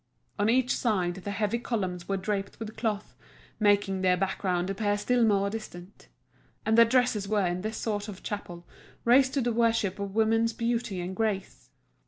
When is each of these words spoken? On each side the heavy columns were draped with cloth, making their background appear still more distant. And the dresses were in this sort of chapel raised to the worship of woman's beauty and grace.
On 0.39 0.49
each 0.49 0.75
side 0.75 1.13
the 1.13 1.29
heavy 1.29 1.59
columns 1.59 2.09
were 2.09 2.17
draped 2.17 2.59
with 2.59 2.75
cloth, 2.75 3.15
making 3.59 4.01
their 4.01 4.17
background 4.17 4.71
appear 4.71 4.97
still 4.97 5.23
more 5.23 5.47
distant. 5.51 6.07
And 6.65 6.75
the 6.75 6.85
dresses 6.85 7.27
were 7.27 7.45
in 7.45 7.61
this 7.61 7.77
sort 7.77 8.07
of 8.07 8.23
chapel 8.23 8.65
raised 9.05 9.35
to 9.35 9.41
the 9.41 9.53
worship 9.53 9.99
of 9.99 10.15
woman's 10.15 10.53
beauty 10.53 11.01
and 11.01 11.15
grace. 11.15 11.69